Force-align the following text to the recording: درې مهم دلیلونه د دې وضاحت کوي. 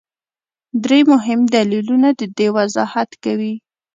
درې 0.83 0.99
مهم 1.11 1.39
دلیلونه 1.55 2.09
د 2.19 2.21
دې 2.37 2.47
وضاحت 2.57 3.09
کوي. 3.23 3.53